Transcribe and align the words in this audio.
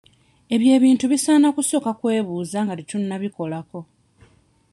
Ebyo 0.53 0.69
ebintu 0.77 1.05
bisaana 1.11 1.47
kusooka 1.55 1.91
kwebuuza 1.99 2.57
nga 2.63 2.73
tetunnabikolako. 2.79 3.79